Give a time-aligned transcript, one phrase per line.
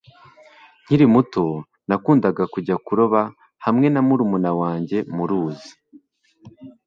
[0.83, 1.45] nkiri muto,
[1.87, 3.19] nakundaga kujya kuroba
[3.65, 5.71] hamwe na murumuna wanjye muruzi